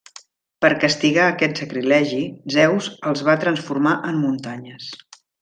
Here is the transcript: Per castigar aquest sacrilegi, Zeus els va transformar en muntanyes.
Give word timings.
Per 0.65 0.69
castigar 0.83 1.27
aquest 1.33 1.61
sacrilegi, 1.61 2.21
Zeus 2.57 2.89
els 3.11 3.23
va 3.29 3.37
transformar 3.45 3.95
en 4.13 4.19
muntanyes. 4.25 4.91